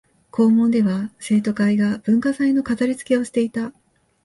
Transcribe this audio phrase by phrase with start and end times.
[0.31, 3.71] 校門では生徒会が文化祭の飾りつけをしていた